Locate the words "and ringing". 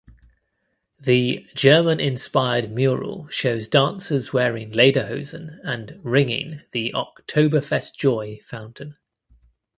5.63-6.61